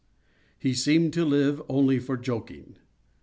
He 0.57 0.73
seemed 0.73 1.13
to 1.13 1.23
live 1.23 1.61
only 1.69 1.99
for 1.99 2.17
joking. 2.17 2.77